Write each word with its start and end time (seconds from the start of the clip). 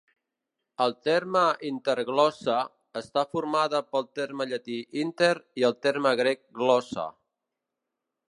El 0.83 0.93
terme 1.07 1.41
"interglossa" 1.71 2.55
està 3.01 3.25
formada 3.35 3.83
pel 3.95 4.09
terme 4.21 4.49
llatí 4.53 4.77
"inter" 5.03 5.31
i 5.63 5.69
el 5.71 5.79
terme 5.87 6.15
grec 6.23 6.45
"glossa". 6.63 7.09